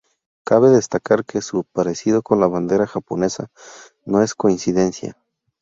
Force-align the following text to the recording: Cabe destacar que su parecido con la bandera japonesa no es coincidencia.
Cabe 0.45 0.69
destacar 0.71 1.25
que 1.25 1.43
su 1.43 1.63
parecido 1.63 2.23
con 2.23 2.39
la 2.39 2.47
bandera 2.47 2.87
japonesa 2.87 3.51
no 4.03 4.23
es 4.23 4.33
coincidencia. 4.33 5.15